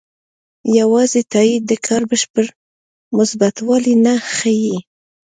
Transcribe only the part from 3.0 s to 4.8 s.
مثبتوالی نه ښيي.